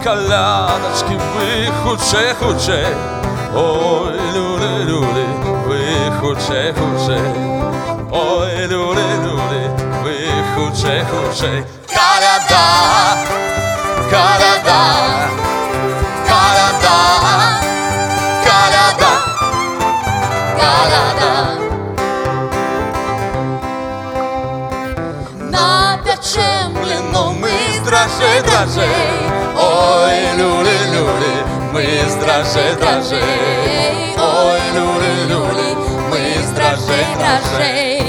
[0.00, 2.86] колядочки, ви хуче, хуче,
[3.54, 5.26] ой, люлі, люлі,
[5.66, 5.80] ви
[6.20, 7.20] хуче, хуче,
[8.10, 9.70] ой, люлі, люлі,
[10.04, 10.16] ви
[10.54, 11.64] хуче, хуче.
[11.86, 12.99] Коляда, коляда,
[28.10, 28.88] з драже, драже,
[29.56, 31.34] ой, люлі, люлі,
[31.72, 33.22] ми з драже, драже,
[34.18, 35.76] ой, люлі, люлі,
[36.10, 37.99] ми з драже, драже.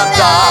[0.00, 0.49] Коляда,